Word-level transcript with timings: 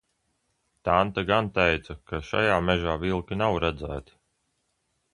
Tante 0.89 1.25
gan 1.33 1.51
teica, 1.59 1.97
ka 2.13 2.23
šajā 2.31 2.57
mežā 2.71 2.99
vilki 3.07 3.41
nav 3.45 3.63
redzēti. 3.69 4.21